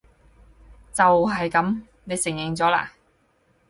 [0.93, 1.79] 就係噉！
[2.05, 2.87] 你應承咗喇！